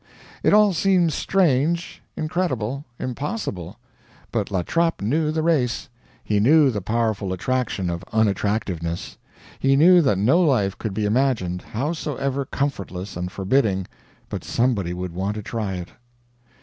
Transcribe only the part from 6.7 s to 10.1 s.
the powerful attraction of unattractiveness; he knew